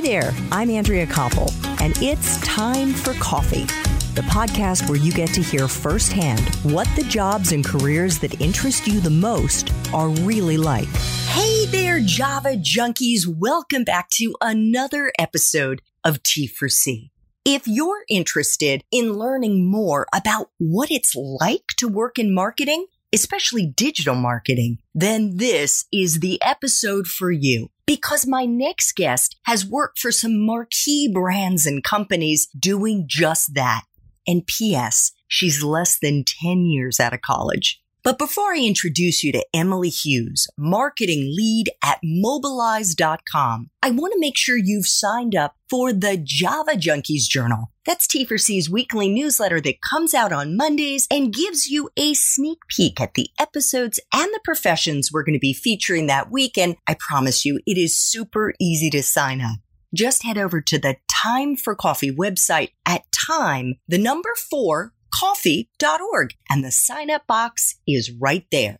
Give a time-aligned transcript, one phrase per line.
[0.00, 3.66] Hi there, I'm Andrea Koppel, and it's time for coffee.
[4.14, 8.86] The podcast where you get to hear firsthand what the jobs and careers that interest
[8.86, 10.88] you the most are really like.
[11.26, 13.26] Hey there, Java junkies.
[13.26, 17.10] Welcome back to another episode of T for C.
[17.44, 23.66] If you're interested in learning more about what it's like to work in marketing, especially
[23.66, 27.68] digital marketing, then this is the episode for you.
[27.90, 33.82] Because my next guest has worked for some marquee brands and companies doing just that.
[34.28, 37.79] And P.S., she's less than 10 years out of college.
[38.02, 44.20] But before I introduce you to Emily Hughes, marketing lead at mobilize.com, I want to
[44.20, 47.70] make sure you've signed up for the Java Junkies Journal.
[47.84, 53.00] That's T4C's weekly newsletter that comes out on Mondays and gives you a sneak peek
[53.00, 56.56] at the episodes and the professions we're going to be featuring that week.
[56.56, 59.58] And I promise you, it is super easy to sign up
[59.94, 66.34] just head over to the Time for Coffee website at time, the number four, coffee.org,
[66.48, 68.78] and the sign up box is right there.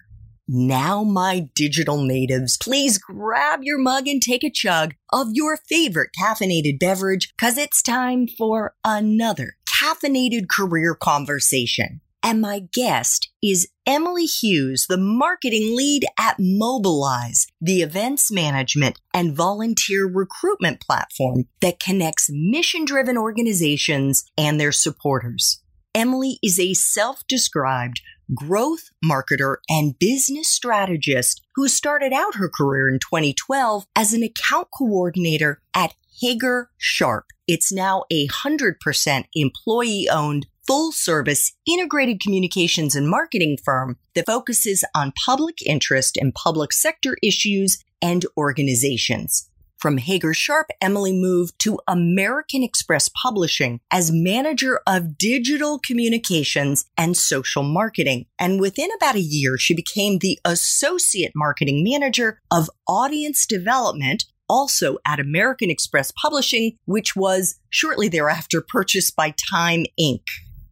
[0.53, 6.11] Now, my digital natives, please grab your mug and take a chug of your favorite
[6.21, 12.01] caffeinated beverage because it's time for another caffeinated career conversation.
[12.23, 19.35] And my guest is Emily Hughes, the marketing lead at Mobilize, the events management and
[19.35, 25.63] volunteer recruitment platform that connects mission driven organizations and their supporters.
[25.95, 28.01] Emily is a self described
[28.33, 34.69] growth marketer and business strategist who started out her career in 2012 as an account
[34.77, 37.27] coordinator at Hager Sharp.
[37.49, 44.85] It's now a 100% employee owned full service integrated communications and marketing firm that focuses
[44.95, 49.50] on public interest and public sector issues and organizations.
[49.81, 57.17] From Hager Sharp, Emily moved to American Express Publishing as manager of digital communications and
[57.17, 58.27] social marketing.
[58.39, 64.99] And within about a year, she became the associate marketing manager of audience development also
[65.07, 70.25] at American Express Publishing, which was shortly thereafter purchased by Time Inc.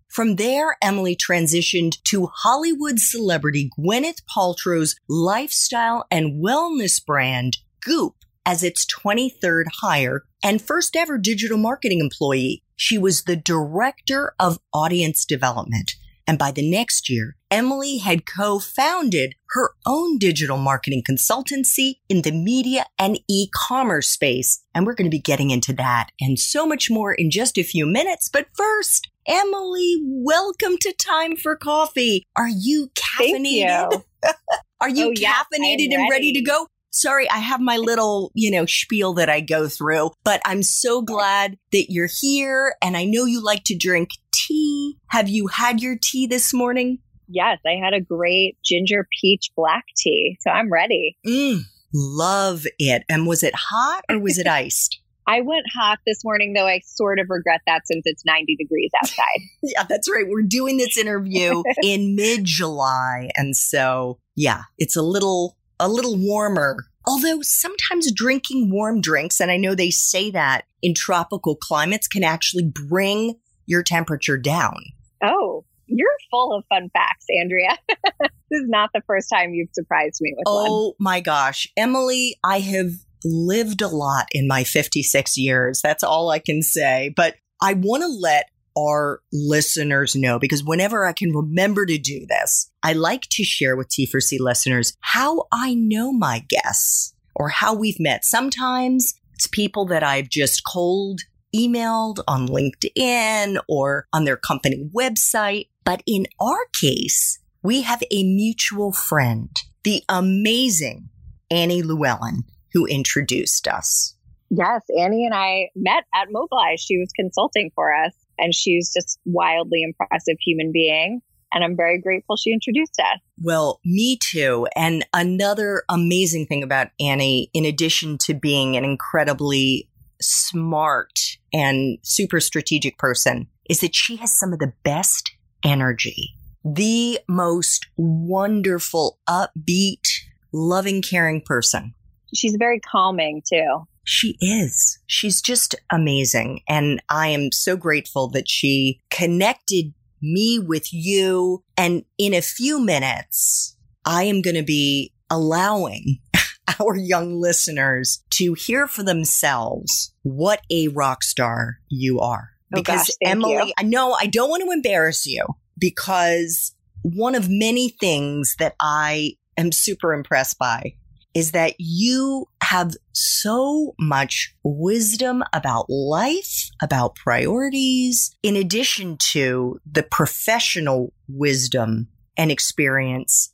[0.08, 8.14] From there, Emily transitioned to Hollywood celebrity Gwyneth Paltrow's lifestyle and wellness brand, Goop,
[8.48, 12.62] as its 23rd hire and first ever digital marketing employee.
[12.76, 15.96] She was the director of audience development.
[16.26, 22.32] And by the next year, Emily had co-founded her own digital marketing consultancy in the
[22.32, 24.62] media and e-commerce space.
[24.74, 27.62] And we're going to be getting into that and so much more in just a
[27.62, 28.30] few minutes.
[28.30, 32.24] But first, Emily, welcome to Time for Coffee.
[32.34, 33.92] Are you caffeinated?
[33.92, 34.04] You.
[34.80, 36.66] Are you oh, yes, caffeinated and ready to go?
[36.90, 41.02] Sorry, I have my little, you know, spiel that I go through, but I'm so
[41.02, 44.96] glad that you're here and I know you like to drink tea.
[45.08, 46.98] Have you had your tea this morning?
[47.28, 51.18] Yes, I had a great ginger peach black tea, so I'm ready.
[51.26, 51.60] Mm,
[51.92, 53.04] love it.
[53.08, 55.00] And was it hot or was it iced?
[55.28, 58.90] I went hot this morning, though I sort of regret that since it's 90 degrees
[59.02, 59.42] outside.
[59.62, 60.24] yeah, that's right.
[60.26, 63.28] We're doing this interview in mid July.
[63.36, 66.86] And so, yeah, it's a little a little warmer.
[67.06, 72.22] Although sometimes drinking warm drinks, and I know they say that in tropical climates, can
[72.22, 74.76] actually bring your temperature down.
[75.22, 77.76] Oh, you're full of fun facts, Andrea.
[78.20, 80.70] this is not the first time you've surprised me with oh, one.
[80.70, 81.66] Oh my gosh.
[81.76, 82.90] Emily, I have
[83.24, 85.80] lived a lot in my 56 years.
[85.82, 87.12] That's all I can say.
[87.16, 92.26] But I want to let our listeners know because whenever I can remember to do
[92.28, 97.74] this, I like to share with T4C listeners how I know my guests or how
[97.74, 98.24] we've met.
[98.24, 101.20] Sometimes it's people that I've just cold
[101.54, 105.68] emailed on LinkedIn or on their company website.
[105.84, 109.50] But in our case, we have a mutual friend,
[109.84, 111.08] the amazing
[111.50, 114.14] Annie Llewellyn, who introduced us.
[114.50, 116.80] Yes, Annie and I met at Mobilize.
[116.80, 121.20] She was consulting for us and she's just wildly impressive human being.
[121.52, 123.20] And I'm very grateful she introduced us.
[123.42, 124.68] Well, me too.
[124.76, 129.88] And another amazing thing about Annie, in addition to being an incredibly
[130.20, 135.32] smart and super strategic person, is that she has some of the best
[135.64, 136.34] energy,
[136.64, 140.06] the most wonderful, upbeat,
[140.52, 141.94] loving, caring person.
[142.34, 143.86] She's very calming too.
[144.08, 144.98] She is.
[145.06, 146.62] She's just amazing.
[146.66, 151.62] And I am so grateful that she connected me with you.
[151.76, 153.76] And in a few minutes,
[154.06, 156.20] I am going to be allowing
[156.80, 162.52] our young listeners to hear for themselves what a rock star you are.
[162.72, 163.72] Oh, Because gosh, thank Emily, you.
[163.78, 165.44] I know I don't want to embarrass you
[165.78, 170.94] because one of many things that I am super impressed by
[171.34, 180.02] is that you have so much wisdom about life, about priorities, in addition to the
[180.02, 183.52] professional wisdom and experience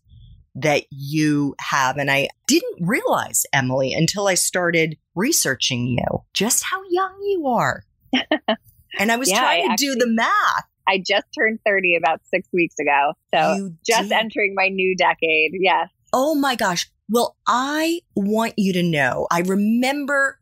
[0.54, 1.96] that you have.
[1.96, 7.82] And I didn't realize, Emily, until I started researching you, just how young you are.
[8.98, 10.64] and I was Yeah, trying to do the math.
[10.86, 13.14] I just turned 30 about six weeks ago.
[13.34, 14.12] So You just did.
[14.12, 15.52] entering my new decade.
[15.54, 15.88] Yes.
[16.12, 16.88] Oh my gosh.
[17.10, 20.38] Well, I want you to know, I remember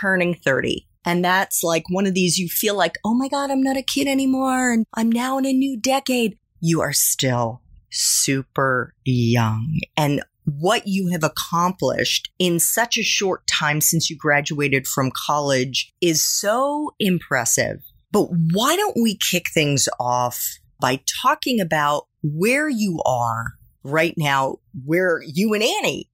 [0.00, 0.86] turning 30.
[1.04, 3.82] And that's like one of these you feel like, oh my God, I'm not a
[3.82, 4.72] kid anymore.
[4.72, 6.36] And I'm now in a new decade.
[6.60, 9.80] You are still super young.
[9.96, 15.92] And what you have accomplished in such a short time since you graduated from college
[16.00, 17.82] is so impressive.
[18.12, 20.44] But why don't we kick things off
[20.80, 26.10] by talking about where you are right now, where you and Annie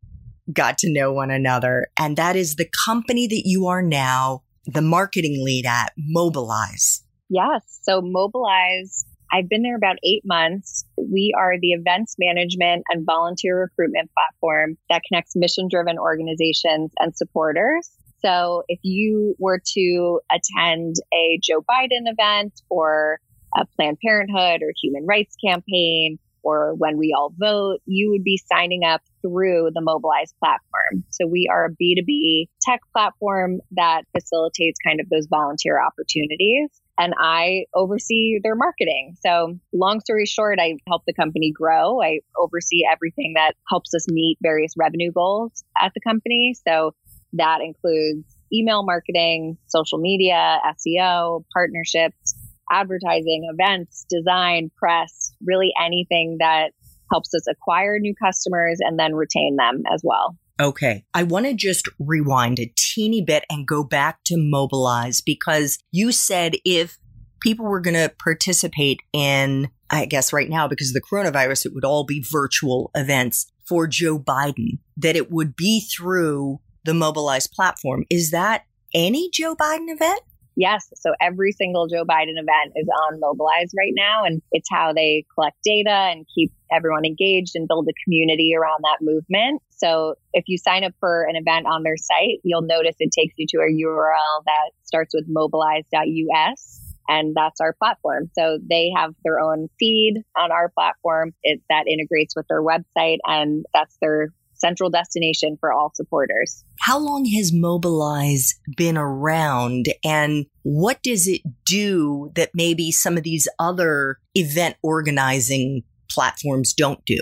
[0.53, 1.89] got to know one another.
[1.99, 7.03] And that is the company that you are now the marketing lead at, Mobilize.
[7.29, 7.63] Yes.
[7.83, 10.85] So Mobilize, I've been there about eight months.
[10.97, 17.17] We are the events management and volunteer recruitment platform that connects mission driven organizations and
[17.17, 17.91] supporters.
[18.25, 23.21] So if you were to attend a Joe Biden event or
[23.57, 28.41] a Planned Parenthood or human rights campaign, or when we all vote, you would be
[28.53, 31.03] signing up through the Mobilize platform.
[31.11, 36.71] So we are a B2B tech platform that facilitates kind of those volunteer opportunities.
[36.99, 39.17] And I oversee their marketing.
[39.21, 42.01] So, long story short, I help the company grow.
[42.01, 46.55] I oversee everything that helps us meet various revenue goals at the company.
[46.67, 46.95] So,
[47.35, 52.35] that includes email marketing, social media, SEO, partnerships,
[52.71, 56.73] advertising, events, design, press, really anything that
[57.11, 60.37] helps us acquire new customers and then retain them as well.
[60.59, 61.05] Okay.
[61.13, 66.13] I want to just rewind a teeny bit and go back to Mobilize because you
[66.13, 66.99] said if
[67.41, 71.75] people were going to participate in, I guess right now, because of the coronavirus, it
[71.75, 77.47] would all be virtual events for Joe Biden, that it would be through the Mobilize
[77.47, 78.05] platform.
[78.09, 78.65] Is that
[78.95, 80.21] any Joe Biden event?
[80.57, 80.91] Yes.
[80.97, 84.25] So every single Joe Biden event is on Mobilize right now.
[84.25, 88.81] And it's how they collect data and keep everyone engaged and build a community around
[88.83, 89.63] that movement.
[89.71, 93.35] So if you sign up for an event on their site, you'll notice it takes
[93.37, 96.83] you to a URL that starts with mobilize.us.
[97.09, 98.31] And that's our platform.
[98.37, 103.19] So they have their own feed on our platform it, that integrates with their website,
[103.25, 106.65] and that's their central destination for all supporters.
[106.81, 113.23] How long has Mobilize been around and what does it do that maybe some of
[113.23, 117.21] these other event organizing platforms don't do?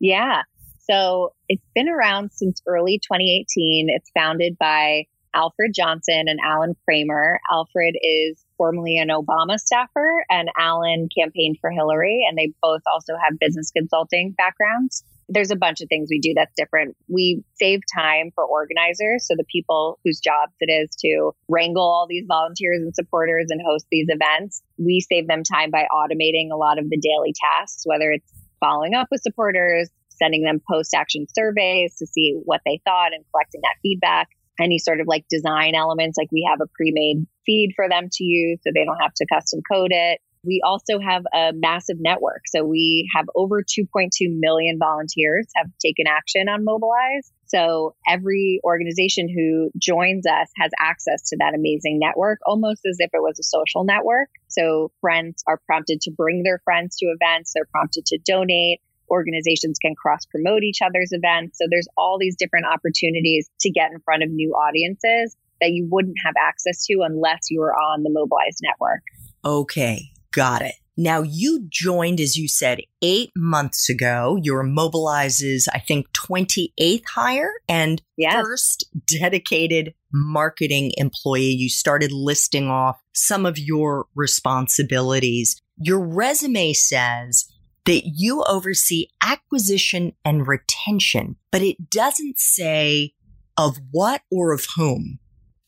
[0.00, 0.42] Yeah.
[0.88, 3.88] So it's been around since early 2018.
[3.90, 5.04] It's founded by
[5.34, 7.38] Alfred Johnson and Alan Kramer.
[7.50, 13.14] Alfred is formerly an Obama staffer, and Alan campaigned for Hillary, and they both also
[13.22, 15.04] have business consulting backgrounds.
[15.28, 16.96] There's a bunch of things we do that's different.
[17.08, 19.26] We save time for organizers.
[19.26, 23.60] So the people whose jobs it is to wrangle all these volunteers and supporters and
[23.66, 27.82] host these events, we save them time by automating a lot of the daily tasks,
[27.84, 32.80] whether it's following up with supporters, sending them post action surveys to see what they
[32.84, 34.28] thought and collecting that feedback.
[34.58, 38.08] Any sort of like design elements, like we have a pre made feed for them
[38.10, 40.20] to use so they don't have to custom code it.
[40.46, 42.42] We also have a massive network.
[42.46, 47.32] So we have over 2.2 million volunteers have taken action on Mobilize.
[47.46, 53.10] So every organization who joins us has access to that amazing network, almost as if
[53.12, 54.28] it was a social network.
[54.48, 57.52] So friends are prompted to bring their friends to events.
[57.54, 58.80] They're prompted to donate.
[59.08, 61.58] Organizations can cross promote each other's events.
[61.58, 65.86] So there's all these different opportunities to get in front of new audiences that you
[65.90, 69.02] wouldn't have access to unless you were on the Mobilize network.
[69.44, 70.74] Okay, got it.
[70.98, 74.38] Now you joined, as you said, eight months ago.
[74.42, 78.34] You're Mobilize's, I think, 28th hire and Yes.
[78.34, 81.50] first dedicated marketing employee.
[81.50, 85.60] You started listing off some of your responsibilities.
[85.78, 87.46] Your resume says
[87.84, 93.12] that you oversee acquisition and retention, but it doesn't say
[93.58, 95.18] of what or of whom.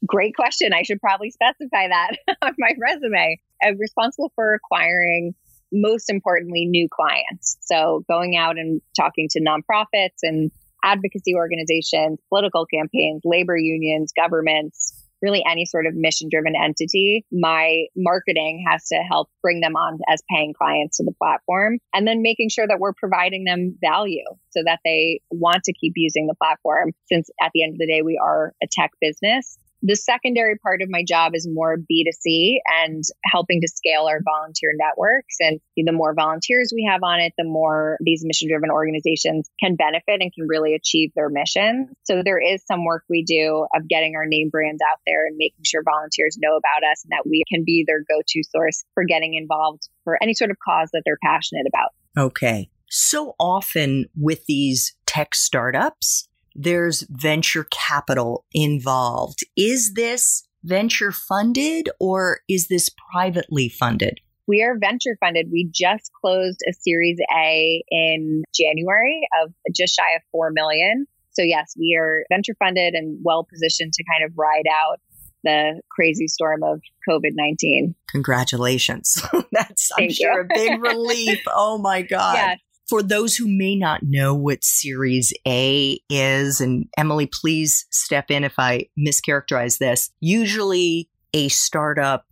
[0.06, 0.72] Great question.
[0.72, 3.40] I should probably specify that on my resume.
[3.62, 5.34] I'm responsible for acquiring,
[5.72, 7.58] most importantly, new clients.
[7.60, 10.50] So going out and talking to nonprofits and
[10.84, 17.86] advocacy organizations, political campaigns, labor unions, governments, really any sort of mission driven entity, my
[17.96, 22.22] marketing has to help bring them on as paying clients to the platform and then
[22.22, 26.34] making sure that we're providing them value so that they want to keep using the
[26.40, 26.92] platform.
[27.10, 29.58] Since at the end of the day, we are a tech business.
[29.82, 34.70] The secondary part of my job is more B2C and helping to scale our volunteer
[34.76, 35.36] networks.
[35.40, 39.76] And the more volunteers we have on it, the more these mission driven organizations can
[39.76, 41.90] benefit and can really achieve their mission.
[42.04, 45.36] So there is some work we do of getting our name brands out there and
[45.36, 48.84] making sure volunteers know about us and that we can be their go to source
[48.94, 51.90] for getting involved for any sort of cause that they're passionate about.
[52.16, 52.68] Okay.
[52.90, 59.44] So often with these tech startups, there's venture capital involved.
[59.56, 64.18] Is this venture funded or is this privately funded?
[64.48, 65.50] We are venture funded.
[65.52, 71.06] We just closed a Series A in January of just shy of 4 million.
[71.30, 75.00] So yes, we are venture funded and well positioned to kind of ride out
[75.44, 77.94] the crazy storm of COVID 19.
[78.08, 79.22] Congratulations.
[79.52, 81.38] That's, Thank I'm sure, a big relief.
[81.46, 82.34] Oh my God.
[82.34, 82.58] Yes
[82.88, 88.44] for those who may not know what Series A is, and Emily, please step in
[88.44, 90.10] if I mischaracterize this.
[90.20, 92.24] Usually a startup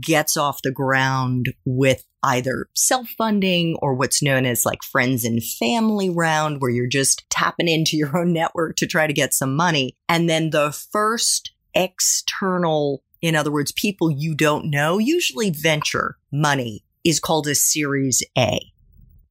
[0.00, 5.42] gets off the ground with either self funding or what's known as like friends and
[5.42, 9.54] family round, where you're just tapping into your own network to try to get some
[9.54, 9.96] money.
[10.08, 16.84] And then the first external, in other words, people you don't know, usually venture money
[17.04, 18.60] is called a Series A.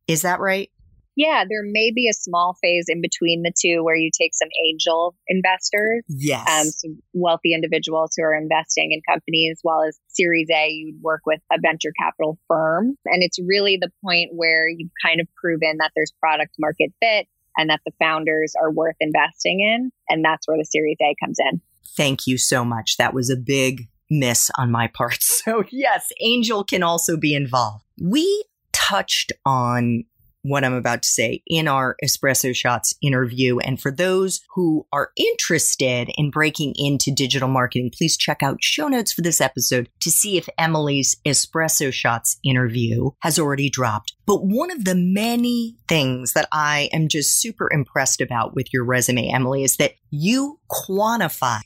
[0.10, 0.70] Is that right?
[1.16, 4.48] Yeah, there may be a small phase in between the two where you take some
[4.66, 6.02] angel investors.
[6.08, 6.48] Yes.
[6.50, 11.02] Um, some wealthy individuals who are investing in companies, as well as Series A, you'd
[11.02, 12.96] work with a venture capital firm.
[13.06, 17.28] And it's really the point where you've kind of proven that there's product market fit
[17.58, 19.92] and that the founders are worth investing in.
[20.08, 21.60] And that's where the Series A comes in.
[21.98, 22.96] Thank you so much.
[22.96, 25.20] That was a big miss on my part.
[25.40, 27.84] So, yes, Angel can also be involved.
[28.00, 28.44] We
[28.90, 30.04] touched on
[30.42, 33.60] what I'm about to say in our Espresso Shots interview.
[33.60, 38.88] And for those who are interested in breaking into digital marketing, please check out show
[38.88, 44.14] notes for this episode to see if Emily's Espresso Shots interview has already dropped.
[44.26, 48.86] But one of the many things that I am just super impressed about with your
[48.86, 51.60] resume, Emily, is that you quantify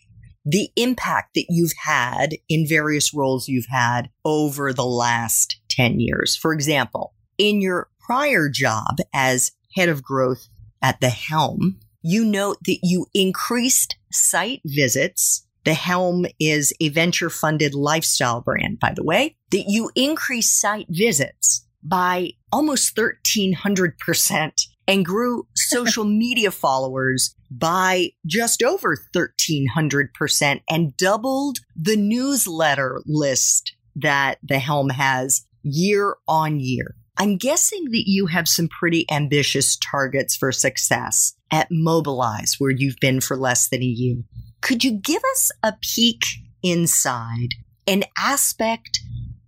[0.46, 6.36] the impact that you've had in various roles you've had over the last 10 years.
[6.36, 10.48] For example, in your prior job as head of growth
[10.82, 15.48] at the Helm, you note that you increased site visits.
[15.64, 20.88] The Helm is a venture funded lifestyle brand, by the way, that you increased site
[20.90, 31.60] visits by almost 1300% and grew social media followers by just over 1300% and doubled
[31.76, 36.96] the newsletter list that the Helm has year on year.
[37.18, 43.00] I'm guessing that you have some pretty ambitious targets for success at Mobilize, where you've
[43.00, 44.18] been for less than a year.
[44.62, 46.24] Could you give us a peek
[46.64, 47.50] inside
[47.86, 49.00] an aspect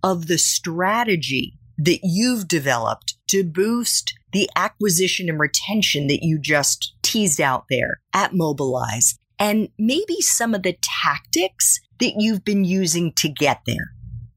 [0.02, 6.94] of the strategy that you've developed to boost the acquisition and retention that you just
[7.02, 13.12] teased out there at Mobilize, and maybe some of the tactics that you've been using
[13.14, 13.92] to get there?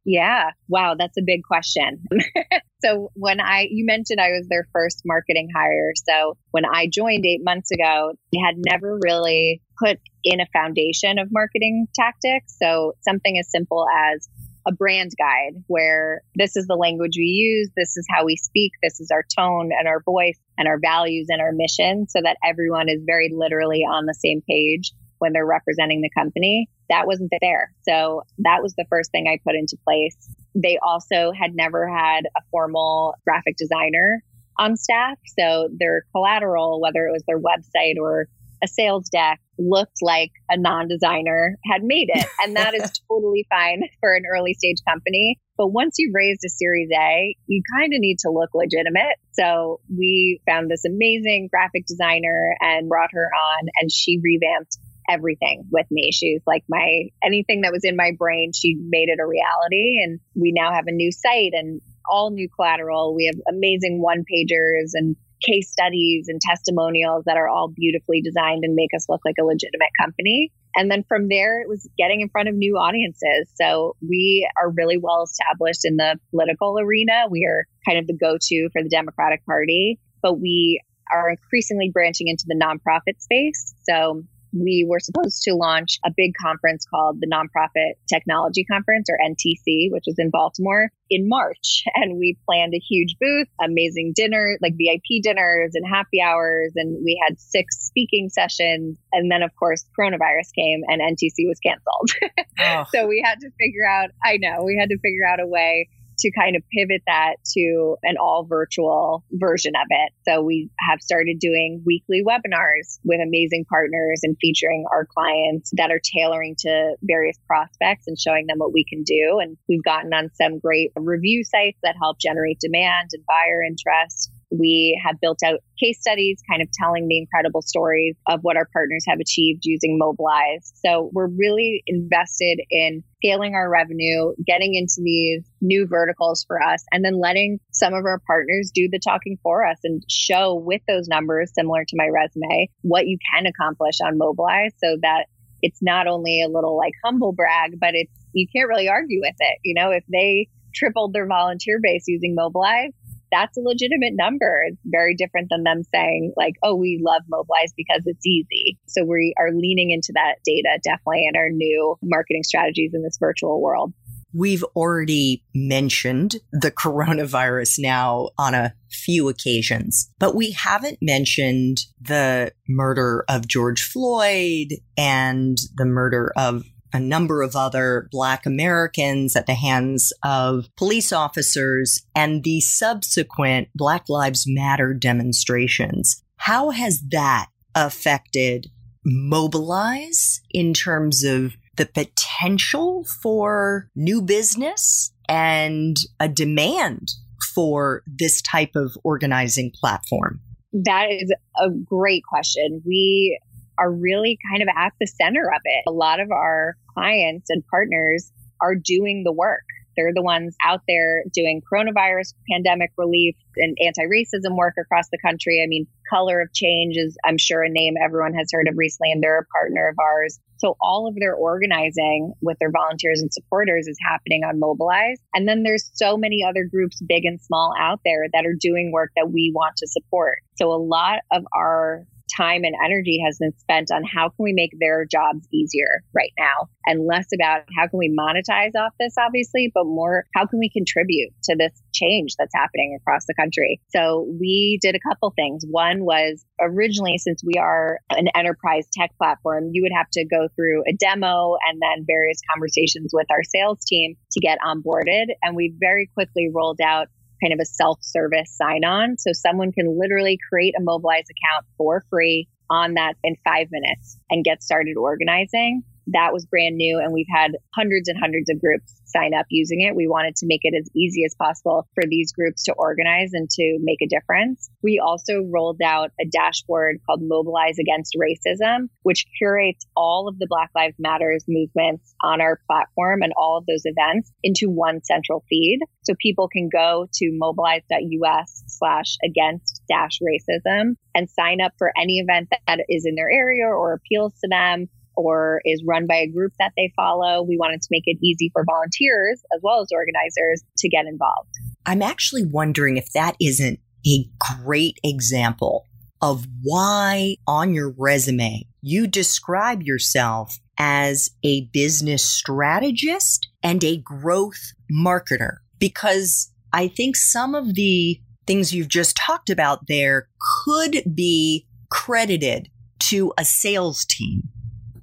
[0.10, 0.50] Yeah.
[0.68, 0.96] Wow.
[0.98, 2.04] That's a big question.
[2.84, 5.92] so when I, you mentioned I was their first marketing hire.
[5.96, 11.20] So when I joined eight months ago, they had never really put in a foundation
[11.20, 12.56] of marketing tactics.
[12.60, 14.28] So something as simple as
[14.68, 18.72] a brand guide where this is the language we use, this is how we speak,
[18.82, 22.38] this is our tone and our voice and our values and our mission so that
[22.44, 26.70] everyone is very literally on the same page when they're representing the company.
[26.90, 27.72] That wasn't there.
[27.88, 30.18] So that was the first thing I put into place.
[30.56, 34.24] They also had never had a formal graphic designer
[34.58, 35.18] on staff.
[35.38, 38.28] So their collateral, whether it was their website or
[38.62, 42.28] a sales deck, looked like a non designer had made it.
[42.44, 45.40] And that is totally fine for an early stage company.
[45.58, 49.16] But once you've raised a series A, you kind of need to look legitimate.
[49.34, 54.78] So we found this amazing graphic designer and brought her on, and she revamped
[55.10, 56.12] everything with me.
[56.14, 60.02] She's like my anything that was in my brain, she made it a reality.
[60.04, 63.16] And we now have a new site and all new collateral.
[63.16, 68.64] We have amazing one pagers and case studies and testimonials that are all beautifully designed
[68.64, 70.52] and make us look like a legitimate company.
[70.76, 73.50] And then from there, it was getting in front of new audiences.
[73.56, 77.26] So we are really well established in the political arena.
[77.30, 81.90] We are kind of the go to for the Democratic Party, but we are increasingly
[81.92, 83.74] branching into the nonprofit space.
[83.84, 89.18] So we were supposed to launch a big conference called the Nonprofit Technology Conference or
[89.24, 91.84] NTC, which is in Baltimore in March.
[92.00, 96.72] And we planned a huge booth, amazing dinner, like VIP dinners and happy hours.
[96.76, 98.98] And we had six speaking sessions.
[99.12, 102.12] And then, of course, coronavirus came and NTC was canceled.
[102.62, 102.84] Oh.
[102.94, 105.88] so we had to figure out, I know, we had to figure out a way
[106.20, 110.14] to kind of pivot that to an all virtual version of it.
[110.28, 115.92] So we have started doing weekly webinars with amazing partners and featuring our clients that
[115.92, 119.40] are tailoring to various prospects and showing them what we can do.
[119.42, 124.32] And we've gotten on some great review sites that help generate demand and buyer interest.
[124.52, 128.68] We have built out case studies, kind of telling the incredible stories of what our
[128.74, 130.74] partners have achieved using Mobilize.
[130.86, 136.84] So we're really invested in scaling our revenue, getting into these new verticals for us,
[136.92, 140.82] and then letting some of our partners do the talking for us and show with
[140.88, 145.26] those numbers, similar to my resume, what you can accomplish on Mobilize so that
[145.62, 149.36] it's not only a little like humble brag, but it's, you can't really argue with
[149.40, 149.60] it.
[149.64, 152.94] You know, if they tripled their volunteer base using Mobilize,
[153.32, 154.64] that's a legitimate number.
[154.68, 158.80] It's very different than them saying, like, oh, we love Mobilize because it's easy.
[158.88, 163.18] So we are leaning into that data definitely in our new marketing strategies in this
[163.20, 163.94] virtual world.
[164.32, 172.52] We've already mentioned the coronavirus now on a few occasions, but we haven't mentioned the
[172.68, 179.46] murder of George Floyd and the murder of a number of other Black Americans at
[179.46, 186.24] the hands of police officers and the subsequent Black Lives Matter demonstrations.
[186.38, 188.68] How has that affected
[189.06, 197.10] Mobilize in terms of the potential for new business and a demand
[197.56, 200.42] for this type of organizing platform?
[200.74, 202.82] That is a great question.
[202.86, 203.40] We
[203.80, 205.84] are really kind of at the center of it.
[205.88, 209.64] A lot of our clients and partners are doing the work.
[210.00, 215.18] They're the ones out there doing coronavirus pandemic relief and anti racism work across the
[215.18, 215.62] country.
[215.62, 219.12] I mean, Color of Change is, I'm sure, a name everyone has heard of recently,
[219.12, 220.40] and they're a partner of ours.
[220.60, 225.20] So all of their organizing with their volunteers and supporters is happening on Mobilize.
[225.34, 228.94] And then there's so many other groups, big and small, out there that are doing
[228.94, 230.38] work that we want to support.
[230.56, 234.54] So a lot of our time and energy has been spent on how can we
[234.54, 239.14] make their jobs easier right now and less about how can we monetize off this,
[239.20, 243.82] obviously, but more how can we contribute to this change that's happening across the country.
[243.90, 245.64] So we did a couple things.
[245.70, 250.48] One was originally, since we are an enterprise tech platform, you would have to go
[250.56, 255.28] through a demo and then various conversations with our sales team to get onboarded.
[255.42, 257.08] And we very quickly rolled out
[257.42, 259.18] kind of a self service sign on.
[259.18, 264.18] So someone can literally create a Mobilize account for free on that in five minutes
[264.30, 265.84] and get started organizing.
[266.14, 267.00] That was brand new.
[267.00, 269.96] And we've had hundreds and hundreds of groups sign up using it.
[269.96, 273.50] We wanted to make it as easy as possible for these groups to organize and
[273.50, 274.70] to make a difference.
[274.84, 280.48] We also rolled out a dashboard called Mobilize Against Racism, which curates all of the
[280.48, 285.44] Black Lives Matters movements on our platform and all of those events into one central
[285.50, 285.80] feed.
[286.04, 292.20] So people can go to mobilize.us slash against dash racism and sign up for any
[292.20, 294.88] event that is in their area or appeals to them
[295.20, 297.44] or is run by a group that they follow.
[297.44, 301.50] We wanted to make it easy for volunteers as well as organizers to get involved.
[301.86, 304.26] I'm actually wondering if that isn't a
[304.64, 305.86] great example
[306.22, 314.72] of why on your resume you describe yourself as a business strategist and a growth
[314.92, 315.58] marketer.
[315.80, 320.30] Because I think some of the things you've just talked about there
[320.64, 324.44] could be credited to a sales team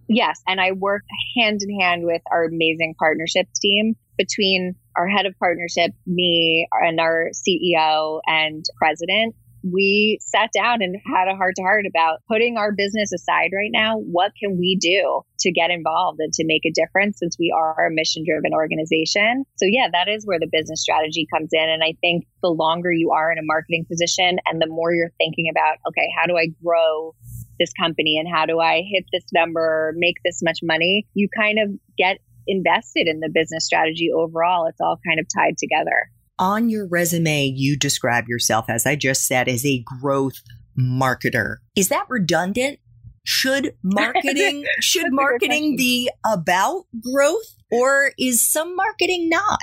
[0.08, 0.40] Yes.
[0.46, 1.02] And I work
[1.36, 7.00] hand in hand with our amazing partnerships team between our head of partnership, me, and
[7.00, 9.34] our CEO and president.
[9.68, 13.70] We sat down and had a heart to heart about putting our business aside right
[13.72, 13.98] now.
[13.98, 17.86] What can we do to get involved and to make a difference since we are
[17.86, 19.44] a mission driven organization?
[19.56, 21.68] So, yeah, that is where the business strategy comes in.
[21.68, 25.12] And I think the longer you are in a marketing position and the more you're
[25.18, 27.16] thinking about, okay, how do I grow
[27.58, 31.58] this company and how do I hit this number, make this much money, you kind
[31.58, 34.66] of get invested in the business strategy overall.
[34.66, 36.10] It's all kind of tied together.
[36.38, 40.42] On your resume, you describe yourself, as I just said, as a growth
[40.78, 41.56] marketer.
[41.74, 42.78] Is that redundant?
[43.24, 49.58] Should marketing should marketing be about growth or is some marketing not?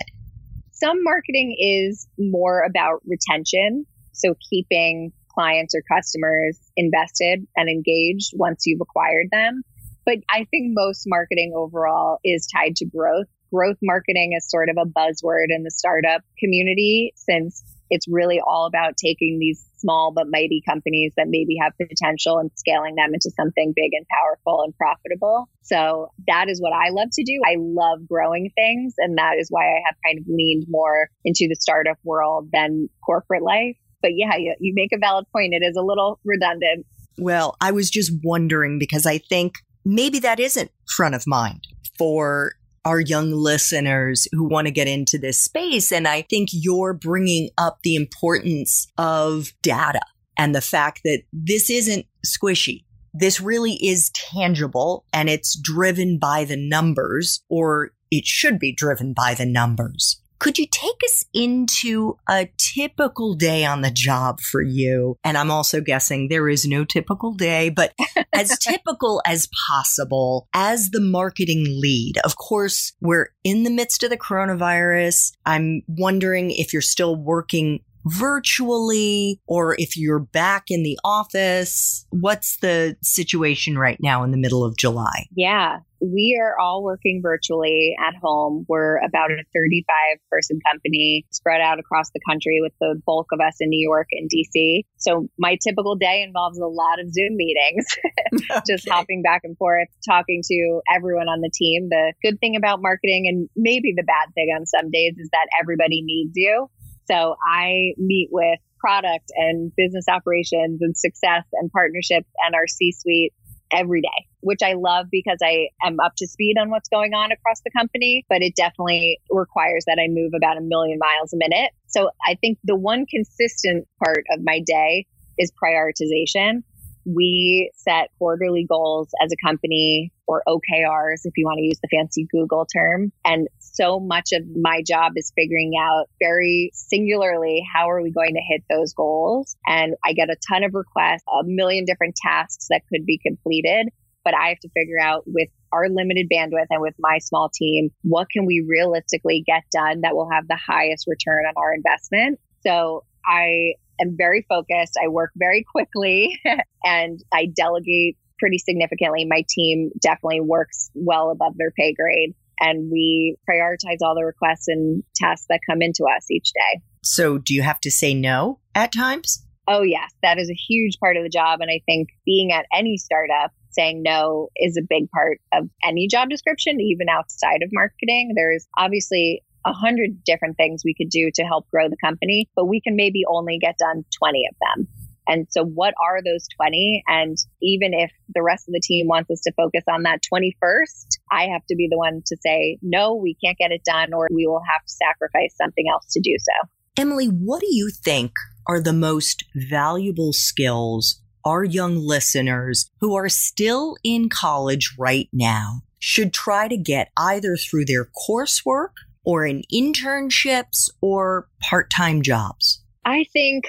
[0.72, 3.86] Some marketing is more about retention.
[4.12, 9.64] So keeping clients or customers invested and engaged once you've acquired them.
[10.06, 13.28] But I think most marketing overall is tied to growth.
[13.54, 18.66] Growth marketing is sort of a buzzword in the startup community since it's really all
[18.66, 23.30] about taking these small but mighty companies that maybe have potential and scaling them into
[23.36, 25.48] something big and powerful and profitable.
[25.62, 27.40] So that is what I love to do.
[27.46, 28.96] I love growing things.
[28.98, 32.90] And that is why I have kind of leaned more into the startup world than
[33.06, 33.78] corporate life.
[34.04, 35.56] But yeah, you, you make a valid point.
[35.56, 36.86] It is a little redundant.
[37.18, 42.54] Well, I was just wondering because I think maybe that isn't front of mind for
[42.86, 45.92] our young listeners who want to get into this space.
[45.92, 50.02] And I think you're bringing up the importance of data
[50.38, 52.84] and the fact that this isn't squishy.
[53.14, 59.14] This really is tangible and it's driven by the numbers or it should be driven
[59.14, 60.20] by the numbers.
[60.44, 65.16] Could you take us into a typical day on the job for you?
[65.24, 67.94] And I'm also guessing there is no typical day, but
[68.34, 72.16] as typical as possible as the marketing lead.
[72.26, 75.32] Of course, we're in the midst of the coronavirus.
[75.46, 82.06] I'm wondering if you're still working virtually or if you're back in the office.
[82.10, 85.28] What's the situation right now in the middle of July?
[85.34, 88.66] Yeah, we are all working virtually at home.
[88.68, 93.40] We're about a 35 person company spread out across the country with the bulk of
[93.40, 94.82] us in New York and DC.
[94.98, 97.86] So my typical day involves a lot of Zoom meetings,
[98.34, 98.62] okay.
[98.68, 101.88] just hopping back and forth, talking to everyone on the team.
[101.90, 105.48] The good thing about marketing and maybe the bad thing on some days is that
[105.62, 106.70] everybody needs you.
[107.06, 112.92] So I meet with product and business operations and success and partnerships and our C
[112.92, 113.34] suite
[113.72, 117.32] every day, which I love because I am up to speed on what's going on
[117.32, 121.38] across the company, but it definitely requires that I move about a million miles a
[121.38, 121.72] minute.
[121.88, 125.06] So I think the one consistent part of my day
[125.38, 126.64] is prioritization
[127.06, 131.90] we set quarterly goals as a company or OKRs, if you want to use the
[131.92, 133.12] fancy Google term.
[133.26, 138.36] And so much of my job is figuring out very singularly how are we going
[138.36, 139.56] to hit those goals.
[139.66, 143.90] And I get a ton of requests, a million different tasks that could be completed.
[144.24, 147.90] But I have to figure out with our limited bandwidth and with my small team,
[148.04, 152.40] what can we realistically get done that will have the highest return on our investment?
[152.66, 154.98] So I am very focused.
[155.04, 156.40] I work very quickly
[156.84, 159.26] and I delegate pretty significantly.
[159.26, 164.68] My team definitely works well above their pay grade and we prioritize all the requests
[164.68, 166.82] and tasks that come into us each day.
[167.04, 169.43] So, do you have to say no at times?
[169.68, 170.12] Oh, yes.
[170.22, 171.62] That is a huge part of the job.
[171.62, 176.08] And I think being at any startup, saying no is a big part of any
[176.08, 178.34] job description, even outside of marketing.
[178.36, 182.66] There's obviously a hundred different things we could do to help grow the company, but
[182.66, 184.88] we can maybe only get done 20 of them.
[185.26, 187.04] And so what are those 20?
[187.08, 191.08] And even if the rest of the team wants us to focus on that 21st,
[191.32, 194.28] I have to be the one to say, no, we can't get it done, or
[194.32, 196.68] we will have to sacrifice something else to do so.
[196.96, 198.34] Emily, what do you think
[198.68, 205.82] are the most valuable skills our young listeners who are still in college right now
[205.98, 208.92] should try to get either through their coursework
[209.26, 212.84] or in internships or part time jobs?
[213.06, 213.66] I think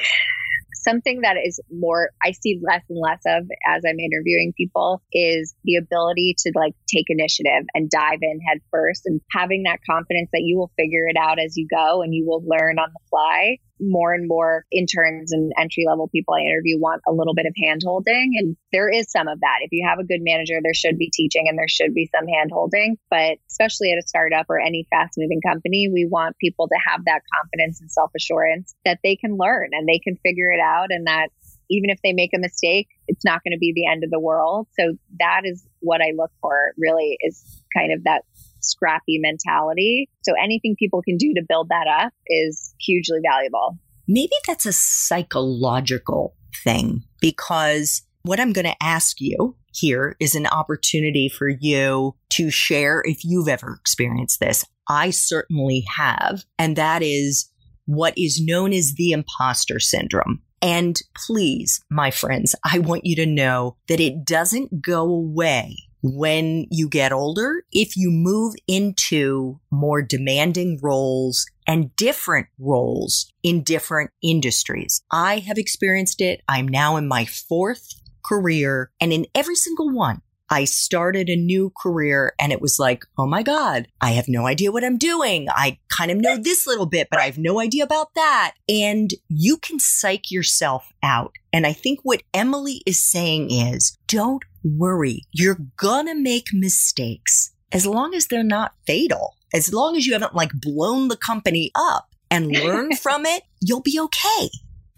[0.85, 5.55] something that is more I see less and less of as I'm interviewing people is
[5.65, 10.29] the ability to like take initiative and dive in head first and having that confidence
[10.33, 13.01] that you will figure it out as you go and you will learn on the
[13.11, 17.47] fly more and more interns and entry level people I interview want a little bit
[17.47, 18.35] of hand holding.
[18.39, 19.59] And there is some of that.
[19.63, 22.27] If you have a good manager, there should be teaching and there should be some
[22.27, 22.97] hand holding.
[23.11, 27.05] But especially at a startup or any fast moving company, we want people to have
[27.07, 30.89] that confidence and self assurance that they can learn and they can figure it out
[30.91, 31.29] and that
[31.71, 34.21] even if they make a mistake, it's not going to be the end of the
[34.21, 34.69] world.
[34.79, 38.23] So that is what I look for really is kind of that
[38.69, 40.09] scrappy mentality.
[40.23, 43.79] So anything people can do to build that up is hugely valuable.
[44.07, 50.47] Maybe that's a psychological thing because what I'm going to ask you here is an
[50.47, 54.65] opportunity for you to share if you've ever experienced this.
[54.89, 56.45] I certainly have.
[56.59, 57.51] And that is
[57.87, 60.43] what is known as the imposter syndrome.
[60.63, 66.67] And please, my friends, I want you to know that it doesn't go away when
[66.71, 74.11] you get older, if you move into more demanding roles and different roles in different
[74.23, 75.03] industries.
[75.11, 76.43] I have experienced it.
[76.47, 77.89] I'm now in my fourth
[78.23, 80.21] career and in every single one,
[80.55, 84.47] I started a new career and it was like, oh my God, I have no
[84.47, 85.49] idea what I'm doing.
[85.51, 88.55] I kind of know this little bit, but I have no idea about that.
[88.69, 91.35] And you can psych yourself out.
[91.53, 95.23] And I think what Emily is saying is don't worry.
[95.33, 99.35] You're gonna make mistakes as long as they're not fatal.
[99.53, 103.83] As long as you haven't like blown the company up and learn from it, you'll
[103.83, 104.51] be okay.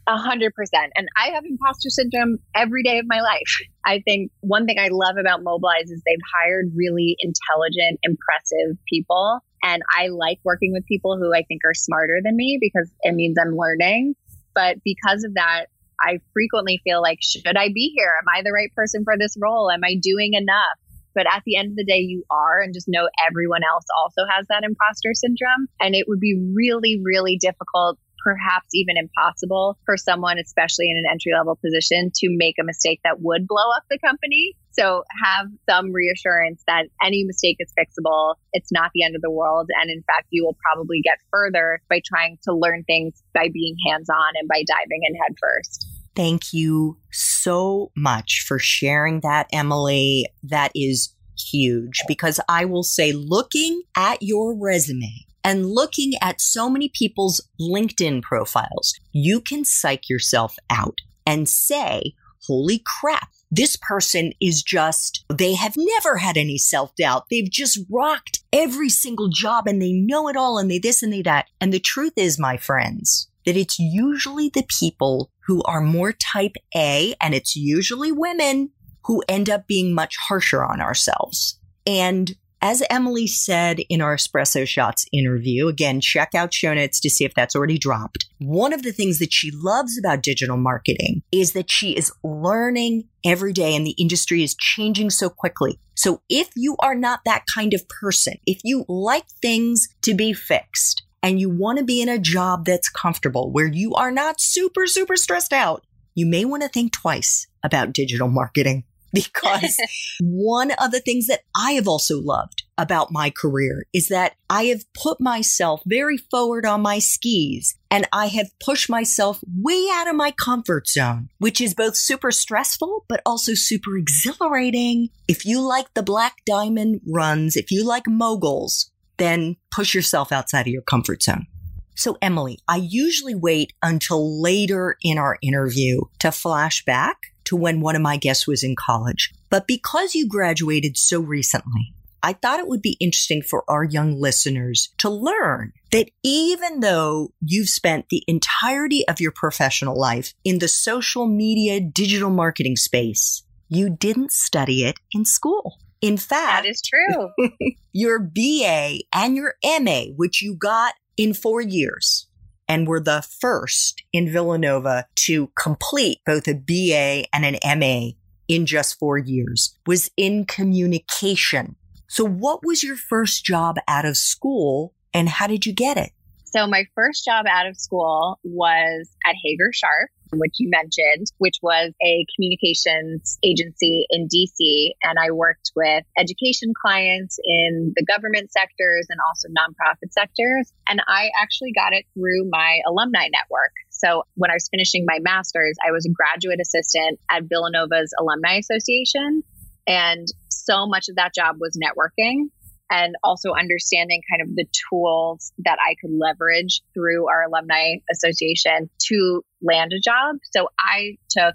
[0.08, 0.92] A hundred percent.
[0.94, 3.50] And I have imposter syndrome every day of my life.
[3.84, 9.40] I think one thing I love about Mobilize is they've hired really intelligent, impressive people.
[9.64, 13.16] And I like working with people who I think are smarter than me because it
[13.16, 14.14] means I'm learning.
[14.54, 15.66] But because of that,
[16.00, 18.14] I frequently feel like, should I be here?
[18.18, 19.70] Am I the right person for this role?
[19.70, 20.78] Am I doing enough?
[21.16, 24.22] But at the end of the day, you are, and just know everyone else also
[24.30, 25.66] has that imposter syndrome.
[25.80, 31.04] And it would be really, really difficult perhaps even impossible for someone, especially in an
[31.08, 34.56] entry level position, to make a mistake that would blow up the company.
[34.72, 38.34] So have some reassurance that any mistake is fixable.
[38.52, 39.68] It's not the end of the world.
[39.80, 43.76] And in fact, you will probably get further by trying to learn things by being
[43.86, 45.86] hands on and by diving in head first.
[46.16, 50.26] Thank you so much for sharing that, Emily.
[50.42, 56.68] That is huge because I will say, looking at your resume, and looking at so
[56.68, 62.14] many people's LinkedIn profiles, you can psych yourself out and say,
[62.48, 67.26] holy crap, this person is just, they have never had any self doubt.
[67.30, 71.12] They've just rocked every single job and they know it all and they this and
[71.12, 71.46] they that.
[71.60, 76.56] And the truth is, my friends, that it's usually the people who are more type
[76.74, 78.70] A and it's usually women
[79.04, 81.60] who end up being much harsher on ourselves.
[81.86, 87.10] And as Emily said in our Espresso Shots interview, again, check out show notes to
[87.10, 88.26] see if that's already dropped.
[88.38, 93.08] One of the things that she loves about digital marketing is that she is learning
[93.24, 95.78] every day and the industry is changing so quickly.
[95.94, 100.32] So if you are not that kind of person, if you like things to be
[100.32, 104.40] fixed and you want to be in a job that's comfortable where you are not
[104.40, 108.84] super, super stressed out, you may want to think twice about digital marketing
[109.34, 109.76] because
[110.20, 114.64] one of the things that I have also loved about my career is that I
[114.64, 120.08] have put myself very forward on my skis and I have pushed myself way out
[120.08, 125.08] of my comfort zone, which is both super stressful, but also super exhilarating.
[125.28, 130.66] If you like the black diamond runs, if you like moguls, then push yourself outside
[130.66, 131.46] of your comfort zone.
[131.94, 137.80] So, Emily, I usually wait until later in our interview to flash back to when
[137.80, 139.32] one of my guests was in college.
[139.50, 144.20] But because you graduated so recently, I thought it would be interesting for our young
[144.20, 150.58] listeners to learn that even though you've spent the entirety of your professional life in
[150.58, 155.78] the social media digital marketing space, you didn't study it in school.
[156.00, 157.30] In fact, that is true.
[157.92, 162.25] your BA and your MA, which you got in four years,
[162.68, 168.10] and were the first in Villanova to complete both a BA and an MA
[168.48, 171.76] in just four years, was in communication.
[172.08, 176.10] So, what was your first job out of school and how did you get it?
[176.44, 181.56] So, my first job out of school was at Hager Sharp which you mentioned, which
[181.62, 184.90] was a communications agency in DC.
[185.02, 190.72] And I worked with education clients in the government sectors and also nonprofit sectors.
[190.88, 193.72] And I actually got it through my alumni network.
[193.90, 198.58] So when I was finishing my master's, I was a graduate assistant at Villanova's Alumni
[198.58, 199.42] Association.
[199.86, 202.50] And so much of that job was networking
[202.90, 208.90] and also understanding kind of the tools that I could leverage through our alumni association
[209.08, 210.36] to land a job.
[210.52, 211.54] So I took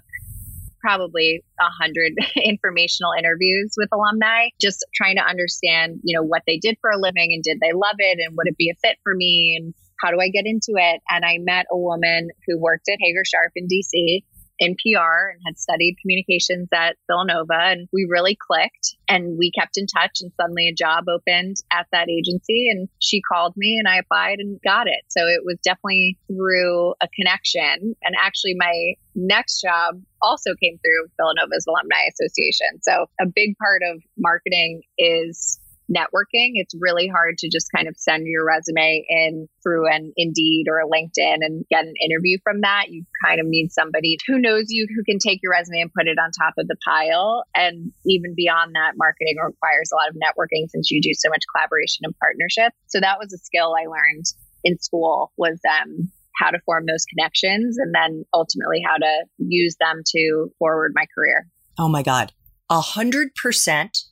[0.80, 6.58] probably a hundred informational interviews with alumni, just trying to understand, you know, what they
[6.58, 8.98] did for a living and did they love it and would it be a fit
[9.02, 11.00] for me and how do I get into it?
[11.08, 14.24] And I met a woman who worked at Hager Sharp in DC
[14.58, 17.54] in PR and had studied communications at Villanova.
[17.54, 20.20] And we really clicked and we kept in touch.
[20.20, 22.68] And suddenly a job opened at that agency.
[22.70, 25.04] And she called me and I applied and got it.
[25.08, 27.94] So it was definitely through a connection.
[28.02, 32.80] And actually, my next job also came through Villanova's Alumni Association.
[32.82, 35.58] So a big part of marketing is
[35.92, 40.66] networking, it's really hard to just kind of send your resume in through an Indeed
[40.68, 42.86] or a LinkedIn and get an interview from that.
[42.88, 46.08] You kind of need somebody who knows you, who can take your resume and put
[46.08, 47.44] it on top of the pile.
[47.54, 51.42] And even beyond that, marketing requires a lot of networking since you do so much
[51.54, 52.72] collaboration and partnership.
[52.86, 54.26] So that was a skill I learned
[54.64, 59.76] in school was um, how to form those connections and then ultimately how to use
[59.80, 61.46] them to forward my career.
[61.78, 62.32] Oh my God.
[62.70, 64.04] A hundred percent.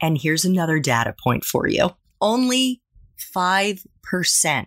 [0.00, 1.90] And here's another data point for you.
[2.20, 2.82] Only
[3.34, 4.66] 5%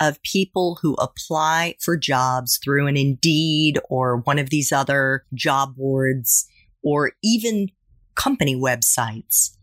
[0.00, 5.76] of people who apply for jobs through an Indeed or one of these other job
[5.76, 6.46] boards
[6.82, 7.68] or even
[8.14, 9.56] company websites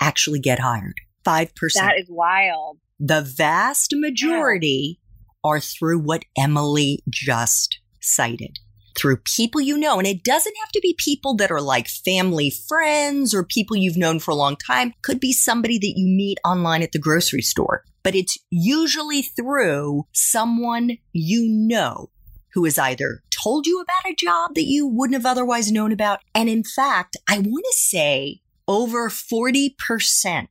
[0.00, 0.94] actually get hired.
[1.24, 1.50] 5%.
[1.74, 2.78] That is wild.
[2.98, 5.00] The vast majority
[5.42, 5.50] wow.
[5.50, 8.58] are through what Emily just cited
[8.96, 9.98] through people you know.
[9.98, 13.96] And it doesn't have to be people that are like family friends or people you've
[13.96, 14.92] known for a long time.
[15.02, 20.06] Could be somebody that you meet online at the grocery store, but it's usually through
[20.12, 22.10] someone you know
[22.54, 26.20] who has either told you about a job that you wouldn't have otherwise known about.
[26.34, 30.46] And in fact, I want to say over 40%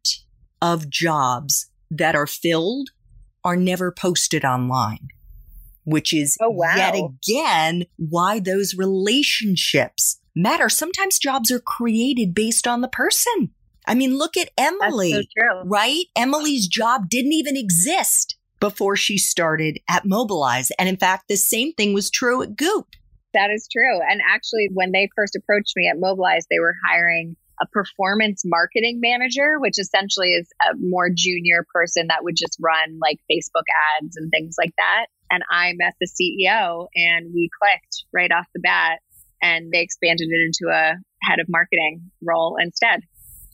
[0.61, 2.89] of jobs that are filled
[3.43, 5.09] are never posted online
[5.85, 6.75] which is oh, wow.
[6.75, 10.69] yet again why those relationships matter.
[10.69, 13.51] Sometimes jobs are created based on the person.
[13.87, 16.05] I mean, look at Emily, so right?
[16.15, 20.71] Emily's job didn't even exist before she started at Mobilize.
[20.79, 22.87] And in fact, the same thing was true at Goop.
[23.33, 23.99] That is true.
[24.09, 28.99] And actually, when they first approached me at Mobilize, they were hiring a performance marketing
[29.01, 33.67] manager, which essentially is a more junior person that would just run like Facebook
[33.99, 35.07] ads and things like that.
[35.31, 38.99] And I met the CEO and we clicked right off the bat
[39.41, 43.01] and they expanded it into a head of marketing role instead.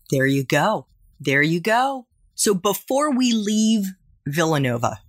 [0.10, 0.88] There you go.
[1.20, 2.08] There you go.
[2.36, 3.86] So before we leave
[4.28, 5.00] Villanova,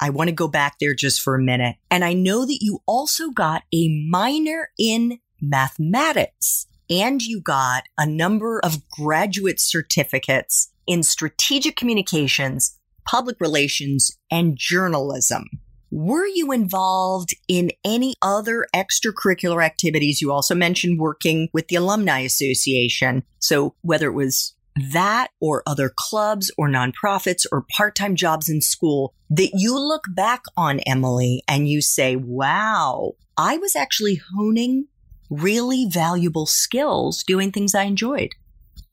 [0.00, 1.76] I want to go back there just for a minute.
[1.90, 8.06] And I know that you also got a minor in mathematics and you got a
[8.06, 15.44] number of graduate certificates in strategic communications, public relations, and journalism.
[15.90, 20.20] Were you involved in any other extracurricular activities?
[20.20, 23.24] You also mentioned working with the Alumni Association.
[23.40, 24.54] So whether it was
[24.92, 30.42] that or other clubs or nonprofits or part-time jobs in school that you look back
[30.56, 34.86] on, Emily, and you say, wow, I was actually honing
[35.28, 38.30] really valuable skills doing things I enjoyed.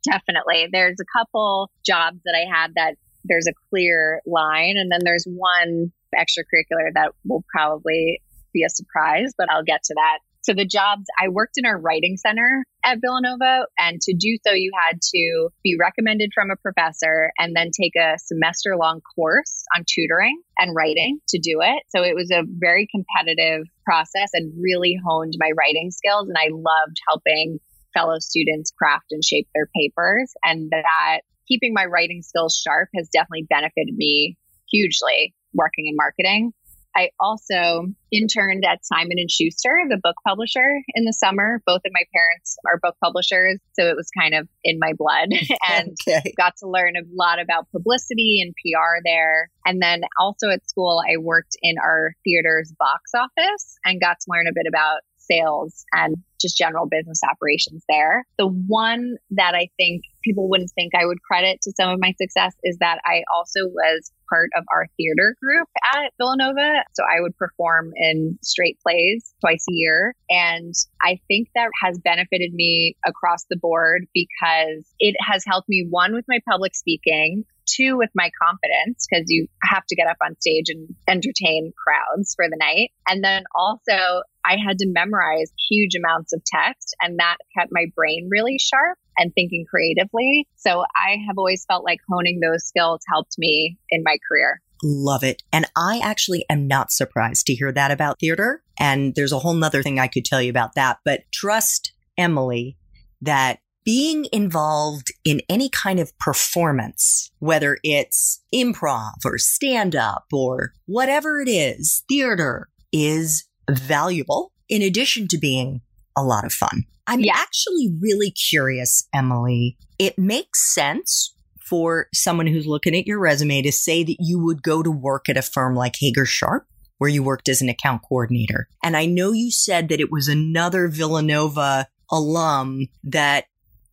[0.04, 0.68] Definitely.
[0.72, 5.26] There's a couple jobs that I had that there's a clear line, and then there's
[5.26, 8.22] one extracurricular that will probably
[8.54, 10.20] be a surprise, but I'll get to that.
[10.48, 14.54] So the jobs I worked in our writing center at Villanova, and to do so,
[14.54, 19.65] you had to be recommended from a professor and then take a semester long course
[19.76, 21.84] on tutoring and writing to do it.
[21.89, 26.30] So it was a very competitive process and really honed my writing skills.
[26.30, 27.60] And I loved helping
[27.93, 30.32] fellow students craft and shape their papers.
[30.46, 34.38] And that keeping my writing skills sharp has definitely benefited me
[34.72, 36.54] hugely working in marketing.
[36.98, 41.62] I also interned at Simon and Schuster, the book publisher, in the summer.
[41.67, 45.30] Both of my parents are book publishers, so it was kind of in my blood,
[45.70, 46.34] and okay.
[46.38, 49.52] got to learn a lot about publicity and PR there.
[49.65, 54.26] And then also at school, I worked in our theater's box office and got to
[54.30, 58.26] learn a bit about sales and just general business operations there.
[58.38, 62.13] The one that I think people wouldn't think I would credit to some of my
[62.19, 66.84] success is that I also was part of our theater group at Villanova.
[66.93, 70.13] So I would perform in straight plays twice a year.
[70.30, 75.88] And I think that has benefited me across the board because it has helped me,
[75.89, 80.17] one, with my public speaking, two with my confidence because you have to get up
[80.23, 82.91] on stage and entertain crowds for the night.
[83.08, 87.86] And then also I had to memorize huge amounts of text and that kept my
[87.95, 90.47] brain really sharp and thinking creatively.
[90.56, 94.62] So I have always felt like honing those skills helped me in my career.
[94.84, 95.43] Love it.
[95.51, 98.63] And I actually am not surprised to hear that about theater.
[98.80, 102.77] And there's a whole nother thing I could tell you about that, but trust Emily
[103.21, 110.73] that being involved in any kind of performance, whether it's improv or stand up or
[110.88, 115.80] whatever it is, theater is valuable in addition to being
[116.17, 116.84] a lot of fun.
[117.08, 117.32] I'm yeah.
[117.38, 119.78] actually really curious, Emily.
[119.97, 124.63] It makes sense for someone who's looking at your resume to say that you would
[124.63, 128.02] go to work at a firm like Hager Sharp, where you worked as an account
[128.02, 128.67] coordinator.
[128.84, 133.45] And I know you said that it was another Villanova alum that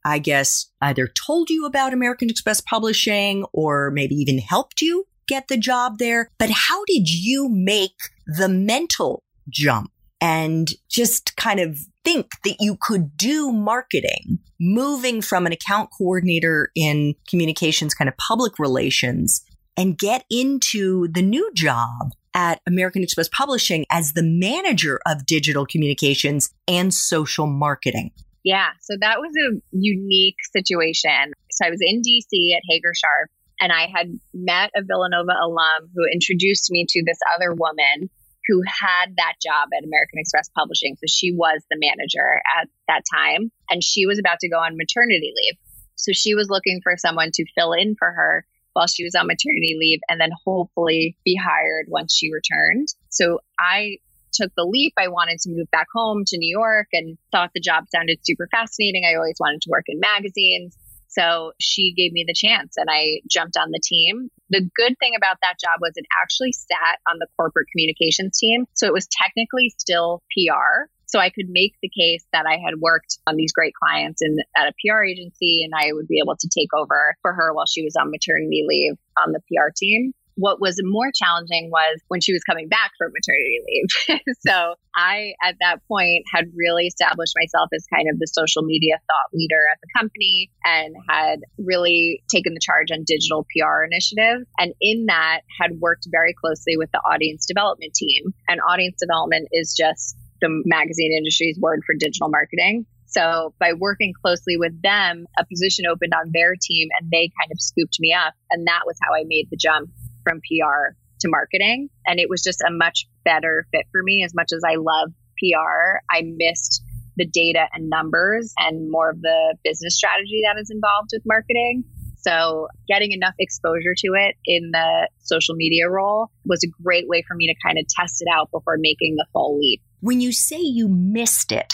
[0.05, 5.49] I guess either told you about American Express Publishing or maybe even helped you get
[5.49, 6.31] the job there.
[6.39, 7.97] But how did you make
[8.27, 9.91] the mental jump
[10.21, 16.71] and just kind of think that you could do marketing, moving from an account coordinator
[16.75, 19.45] in communications, kind of public relations,
[19.77, 25.67] and get into the new job at American Express Publishing as the manager of digital
[25.67, 28.11] communications and social marketing.
[28.45, 28.69] Yeah.
[28.83, 31.33] So that was a unique situation.
[31.51, 33.31] So I was in DC at Hager Sharp
[33.61, 38.11] and I had met a Villanova alum who introduced me to this other woman
[38.47, 40.97] who had that job at American Express Publishing.
[40.97, 44.77] So she was the manager at that time and she was about to go on
[44.77, 45.59] maternity leave.
[45.97, 49.27] So she was looking for someone to fill in for her while she was on
[49.27, 52.89] maternity leave and then hopefully be hired once she returned.
[53.09, 53.99] So I
[54.35, 54.95] took the leap.
[54.99, 58.49] I wanted to move back home to New York and thought the job sounded super
[58.51, 59.05] fascinating.
[59.09, 60.77] I always wanted to work in magazines.
[61.15, 64.31] So she gave me the chance and I jumped on the team.
[64.51, 68.67] The good thing about that job was it actually sat on the corporate communications team.
[68.75, 70.91] So it was technically still PR.
[71.07, 74.41] So I could make the case that I had worked on these great clients and
[74.57, 77.67] at a PR agency and I would be able to take over for her while
[77.67, 80.13] she was on maternity leave on the PR team.
[80.37, 84.21] What was more challenging was when she was coming back from maternity leave.
[84.47, 88.99] so I, at that point, had really established myself as kind of the social media
[89.07, 94.47] thought leader at the company and had really taken the charge on digital PR initiatives.
[94.59, 98.35] And in that, had worked very closely with the audience development team.
[98.49, 102.87] And audience development is just the magazine industry's word for digital marketing.
[103.07, 107.53] So by working closely with them, a position opened on their team and they kind
[107.53, 108.35] of scooped me up.
[108.51, 109.91] And that was how I made the jump
[110.25, 111.89] from PR to marketing.
[112.07, 114.25] And it was just a much better fit for me.
[114.25, 116.83] As much as I love PR, I missed
[117.17, 121.85] the data and numbers and more of the business strategy that is involved with marketing.
[122.17, 127.23] So getting enough exposure to it in the social media role was a great way
[127.27, 129.83] for me to kind of test it out before making the full leap.
[130.01, 131.73] When you say you missed it,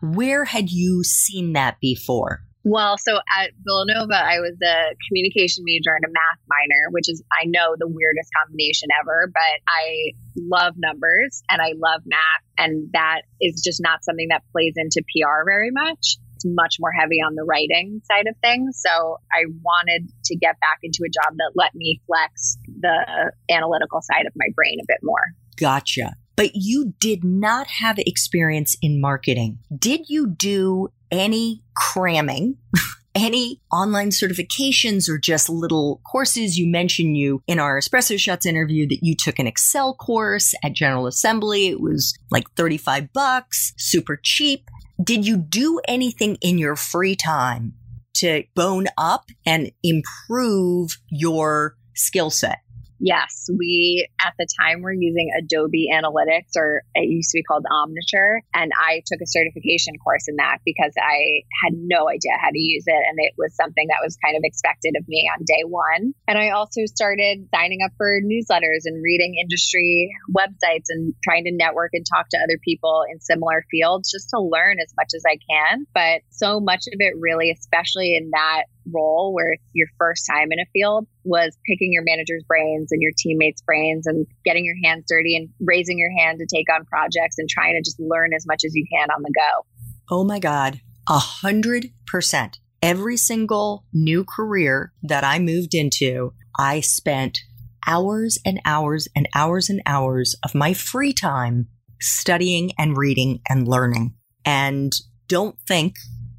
[0.00, 2.42] where had you seen that before?
[2.64, 7.22] Well, so at Villanova, I was a communication major and a math minor, which is,
[7.32, 12.42] I know, the weirdest combination ever, but I love numbers and I love math.
[12.58, 16.18] And that is just not something that plays into PR very much.
[16.34, 18.80] It's much more heavy on the writing side of things.
[18.84, 24.02] So I wanted to get back into a job that let me flex the analytical
[24.02, 25.24] side of my brain a bit more.
[25.56, 29.58] Gotcha but you did not have experience in marketing.
[29.76, 32.56] Did you do any cramming?
[33.14, 36.58] any online certifications or just little courses.
[36.58, 40.72] You mentioned you in our Espresso Shots interview that you took an Excel course at
[40.72, 41.68] General Assembly.
[41.68, 44.68] It was like 35 bucks, super cheap.
[45.02, 47.74] Did you do anything in your free time
[48.14, 52.58] to bone up and improve your skill set?
[53.00, 57.64] Yes, we at the time were using Adobe Analytics, or it used to be called
[57.70, 58.40] Omniture.
[58.54, 62.58] And I took a certification course in that because I had no idea how to
[62.58, 63.02] use it.
[63.08, 66.12] And it was something that was kind of expected of me on day one.
[66.26, 71.52] And I also started signing up for newsletters and reading industry websites and trying to
[71.52, 75.22] network and talk to other people in similar fields just to learn as much as
[75.26, 75.86] I can.
[75.94, 80.48] But so much of it really, especially in that role where it's your first time
[80.52, 84.76] in a field was picking your manager's brains and your teammates' brains and getting your
[84.84, 88.32] hands dirty and raising your hand to take on projects and trying to just learn
[88.34, 89.66] as much as you can on the go.
[90.10, 92.58] Oh my God, a hundred percent.
[92.80, 97.40] Every single new career that I moved into, I spent
[97.86, 101.68] hours and hours and hours and hours of my free time
[102.00, 104.14] studying and reading and learning.
[104.44, 104.92] And
[105.26, 105.96] don't think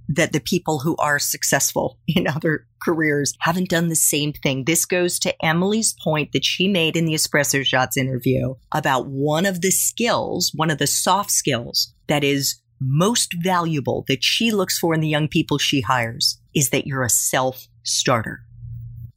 [0.10, 4.66] that the people who are successful in other careers haven't done the same thing.
[4.66, 9.45] This goes to Emily's point that she made in the Espresso Shots interview about one
[9.45, 14.80] of the skills, one of the soft skills that is most valuable that she looks
[14.80, 18.41] for in the young people she hires is that you're a self starter.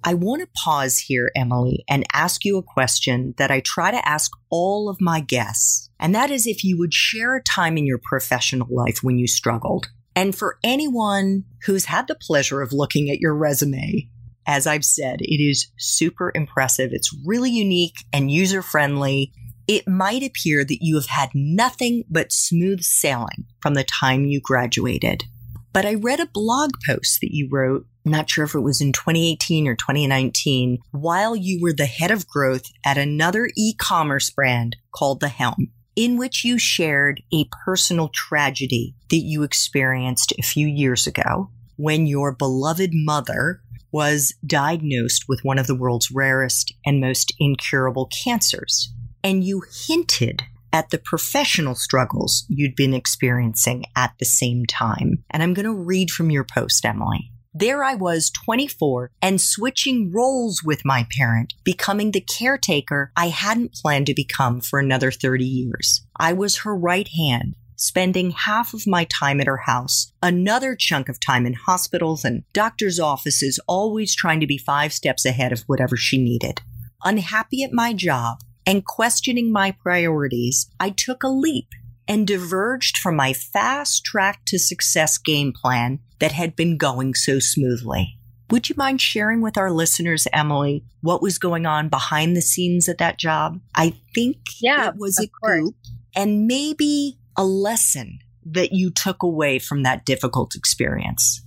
[0.04, 4.08] I want to pause here, Emily, and ask you a question that I try to
[4.08, 5.90] ask all of my guests.
[6.00, 9.28] And that is if you would share a time in your professional life when you
[9.28, 14.08] struggled and for anyone who's had the pleasure of looking at your resume,
[14.46, 16.90] as I've said, it is super impressive.
[16.92, 19.32] It's really unique and user friendly.
[19.68, 24.40] It might appear that you have had nothing but smooth sailing from the time you
[24.40, 25.24] graduated.
[25.72, 28.92] But I read a blog post that you wrote, not sure if it was in
[28.92, 34.76] 2018 or 2019, while you were the head of growth at another e commerce brand
[34.92, 40.66] called The Helm in which you shared a personal tragedy that you experienced a few
[40.66, 47.00] years ago when your beloved mother was diagnosed with one of the world's rarest and
[47.00, 48.92] most incurable cancers.
[49.22, 55.22] And you hinted at the professional struggles you'd been experiencing at the same time.
[55.30, 57.31] And I'm going to read from your post, Emily.
[57.54, 63.74] There I was, 24, and switching roles with my parent, becoming the caretaker I hadn't
[63.74, 66.06] planned to become for another 30 years.
[66.16, 71.10] I was her right hand, spending half of my time at her house, another chunk
[71.10, 75.60] of time in hospitals and doctors' offices, always trying to be five steps ahead of
[75.66, 76.62] whatever she needed.
[77.04, 81.68] Unhappy at my job and questioning my priorities, I took a leap
[82.08, 87.38] and diverged from my fast track to success game plan that had been going so
[87.38, 88.18] smoothly.
[88.50, 92.88] Would you mind sharing with our listeners, Emily, what was going on behind the scenes
[92.88, 93.60] at that job?
[93.74, 95.60] I think yeah, it was a course.
[95.60, 95.76] goop
[96.14, 101.42] and maybe a lesson that you took away from that difficult experience.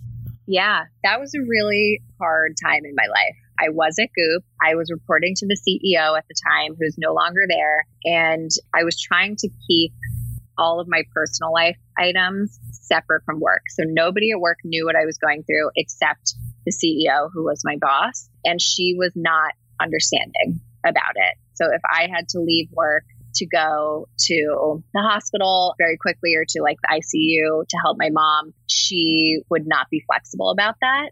[0.47, 3.35] Yeah, that was a really hard time in my life.
[3.59, 4.43] I was at Goop.
[4.61, 7.85] I was reporting to the CEO at the time, who's no longer there.
[8.03, 9.93] And I was trying to keep
[10.57, 13.61] all of my personal life items separate from work.
[13.69, 16.35] So nobody at work knew what I was going through except
[16.65, 18.29] the CEO, who was my boss.
[18.43, 21.37] And she was not understanding about it.
[21.53, 23.03] So if I had to leave work
[23.35, 28.09] to go to the hospital very quickly or to like the ICU to help my
[28.09, 31.09] mom, she would not be flexible about that.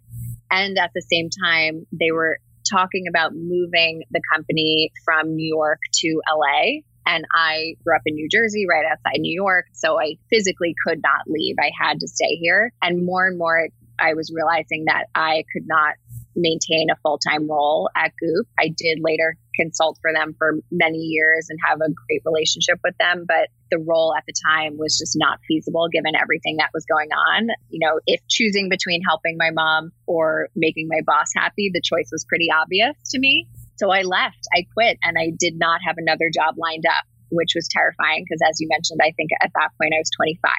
[0.50, 2.40] And at the same time, they were
[2.70, 6.82] talking about moving the company from New York to LA.
[7.06, 9.66] And I grew up in New Jersey, right outside New York.
[9.74, 11.56] So I physically could not leave.
[11.60, 12.72] I had to stay here.
[12.82, 13.68] And more and more,
[14.00, 15.96] I was realizing that I could not
[16.36, 18.48] maintain a full time role at Goop.
[18.60, 22.98] I did later consult for them for many years and have a great relationship with
[22.98, 26.86] them, but the role at the time was just not feasible given everything that was
[26.86, 27.50] going on.
[27.70, 32.10] You know, if choosing between helping my mom or making my boss happy, the choice
[32.12, 33.48] was pretty obvious to me.
[33.78, 37.54] So I left, I quit, and I did not have another job lined up, which
[37.56, 40.52] was terrifying because, as you mentioned, I think at that point I was 25.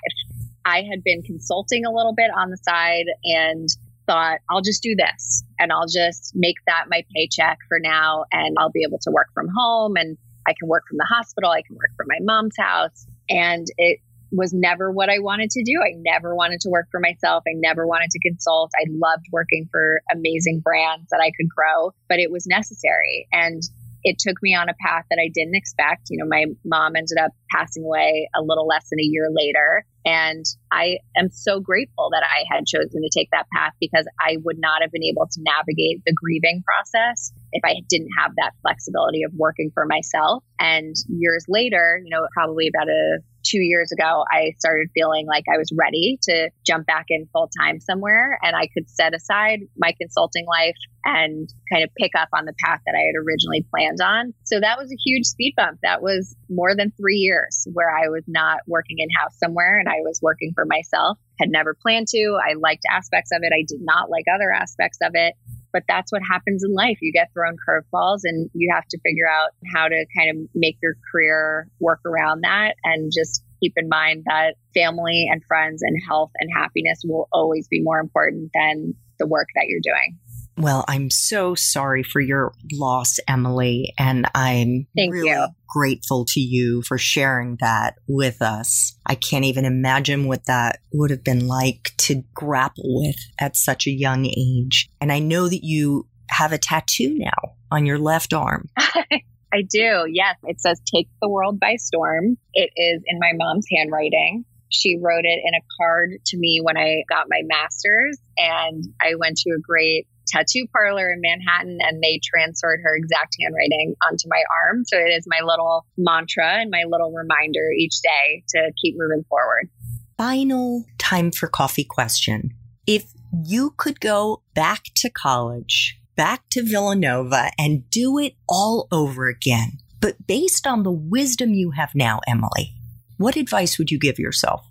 [0.65, 3.69] I had been consulting a little bit on the side and
[4.07, 8.25] thought, I'll just do this and I'll just make that my paycheck for now.
[8.33, 11.51] And I'll be able to work from home and I can work from the hospital.
[11.51, 13.07] I can work from my mom's house.
[13.29, 14.01] And it
[14.37, 15.81] was never what I wanted to do.
[15.81, 17.45] I never wanted to work for myself.
[17.47, 18.73] I never wanted to consult.
[18.77, 23.29] I loved working for amazing brands that I could grow, but it was necessary.
[23.33, 23.63] And
[24.05, 26.09] it took me on a path that I didn't expect.
[26.11, 29.87] You know, my mom ended up passing away a little less than a year later.
[30.05, 34.37] And I am so grateful that I had chosen to take that path because I
[34.45, 38.53] would not have been able to navigate the grieving process if I didn't have that
[38.61, 40.45] flexibility of working for myself.
[40.61, 43.21] And years later, you know, probably about a
[43.55, 47.51] two years ago, I started feeling like I was ready to jump back in full
[47.61, 52.29] time somewhere and I could set aside my consulting life and kind of pick up
[52.33, 54.35] on the path that I had originally planned on.
[54.45, 55.79] So that was a huge speed bump.
[55.83, 59.89] That was more than three years where I was not working in house somewhere and
[59.89, 61.19] I was working for myself.
[61.39, 62.39] Had never planned to.
[62.43, 63.53] I liked aspects of it.
[63.53, 65.35] I did not like other aspects of it
[65.75, 66.99] but that's what happens in life.
[67.03, 70.79] You get thrown curveballs and you have to figure out how to kind of make
[70.81, 75.97] your career work around that and just keep in mind that family and friends and
[76.07, 80.19] health and happiness will always be more important than the work that you're doing.
[80.57, 85.47] Well, I'm so sorry for your loss, Emily, and I'm Thank really you.
[85.69, 88.97] grateful to you for sharing that with us.
[89.05, 93.89] I can't even imagine what that would have been like to grapple with at such
[93.89, 94.89] a young age.
[95.01, 98.69] And I know that you have a tattoo now on your left arm.
[99.55, 100.07] I do.
[100.11, 100.37] Yes.
[100.43, 102.37] It says take the world by storm.
[102.55, 104.45] It is in my mom's handwriting.
[104.69, 109.15] She wrote it in a card to me when I got my master's and I
[109.17, 114.27] went to a great tattoo parlor in Manhattan and they transferred her exact handwriting onto
[114.29, 114.85] my arm.
[114.85, 119.25] So it is my little mantra and my little reminder each day to keep moving
[119.29, 119.71] forward.
[120.19, 122.51] Final time for coffee question.
[122.89, 123.13] If
[123.45, 129.79] you could go back to college, back to Villanova and do it all over again,
[130.01, 132.75] but based on the wisdom you have now, Emily,
[133.17, 134.65] what advice would you give yourself?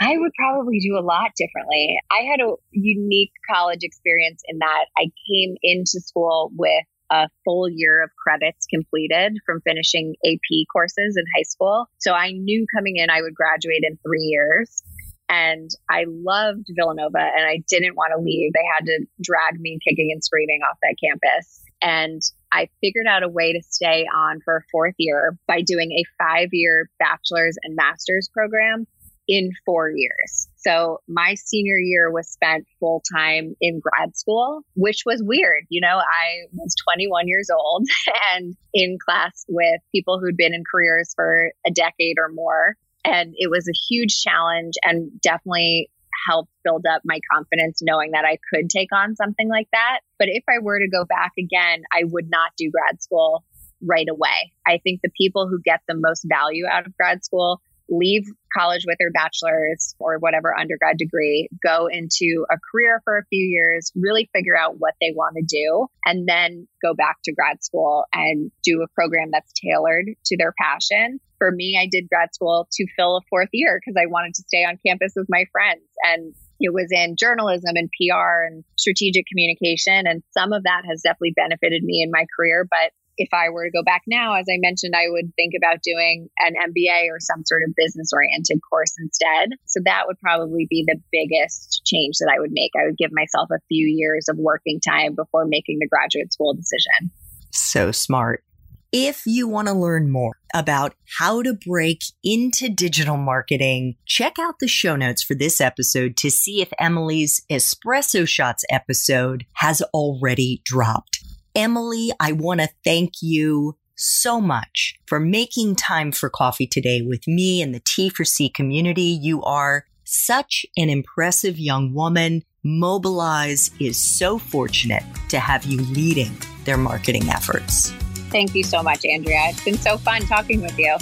[0.00, 1.96] I would probably do a lot differently.
[2.10, 7.68] I had a unique college experience in that I came into school with a full
[7.68, 11.86] year of credits completed from finishing AP courses in high school.
[11.98, 14.82] So I knew coming in I would graduate in three years.
[15.30, 18.52] And I loved Villanova and I didn't want to leave.
[18.52, 21.62] They had to drag me kicking and screaming off that campus.
[21.80, 22.20] And
[22.52, 26.04] I figured out a way to stay on for a fourth year by doing a
[26.22, 28.86] five year bachelor's and master's program
[29.28, 30.48] in four years.
[30.56, 35.64] So my senior year was spent full time in grad school, which was weird.
[35.68, 37.86] You know, I was 21 years old
[38.34, 42.76] and in class with people who'd been in careers for a decade or more.
[43.04, 45.90] And it was a huge challenge and definitely
[46.28, 50.00] helped build up my confidence knowing that I could take on something like that.
[50.18, 53.44] But if I were to go back again, I would not do grad school
[53.82, 54.52] right away.
[54.66, 58.24] I think the people who get the most value out of grad school leave
[58.56, 63.44] college with their bachelor's or whatever undergrad degree, go into a career for a few
[63.44, 67.62] years, really figure out what they want to do, and then go back to grad
[67.64, 71.20] school and do a program that's tailored to their passion.
[71.40, 74.42] For me, I did grad school to fill a fourth year because I wanted to
[74.46, 75.88] stay on campus with my friends.
[76.04, 80.06] And it was in journalism and PR and strategic communication.
[80.06, 82.68] And some of that has definitely benefited me in my career.
[82.70, 85.82] But if I were to go back now, as I mentioned, I would think about
[85.82, 89.56] doing an MBA or some sort of business oriented course instead.
[89.66, 92.72] So that would probably be the biggest change that I would make.
[92.76, 96.54] I would give myself a few years of working time before making the graduate school
[96.54, 97.12] decision.
[97.52, 98.44] So smart.
[98.92, 104.58] If you want to learn more about how to break into digital marketing, check out
[104.58, 110.60] the show notes for this episode to see if Emily's Espresso Shots episode has already
[110.64, 111.22] dropped.
[111.54, 117.28] Emily, I want to thank you so much for making time for coffee today with
[117.28, 119.02] me and the T4C community.
[119.02, 122.42] You are such an impressive young woman.
[122.64, 127.92] Mobilize is so fortunate to have you leading their marketing efforts.
[128.30, 129.46] Thank you so much, Andrea.
[129.48, 130.96] It's been so fun talking with you.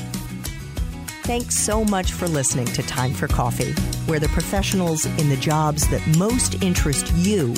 [1.25, 3.73] Thanks so much for listening to Time for Coffee,
[4.07, 7.55] where the professionals in the jobs that most interest you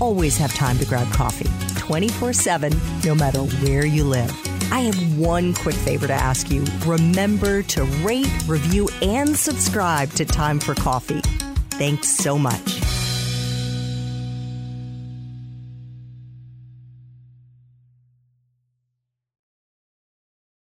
[0.00, 1.48] always have time to grab coffee
[1.78, 2.72] 24 7,
[3.04, 4.30] no matter where you live.
[4.72, 6.64] I have one quick favor to ask you.
[6.86, 11.20] Remember to rate, review, and subscribe to Time for Coffee.
[11.72, 12.91] Thanks so much.